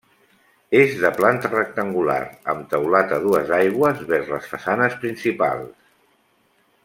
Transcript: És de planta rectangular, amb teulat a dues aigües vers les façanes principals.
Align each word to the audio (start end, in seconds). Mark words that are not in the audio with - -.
És 0.77 0.93
de 1.01 1.11
planta 1.17 1.51
rectangular, 1.51 2.17
amb 2.53 2.65
teulat 2.71 3.13
a 3.17 3.19
dues 3.27 3.53
aigües 3.59 4.03
vers 4.13 4.33
les 4.37 4.49
façanes 4.55 4.97
principals. 5.05 5.71